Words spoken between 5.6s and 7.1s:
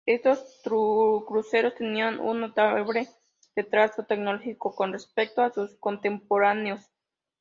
contemporáneos.